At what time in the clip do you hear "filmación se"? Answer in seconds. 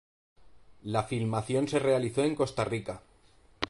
1.03-1.77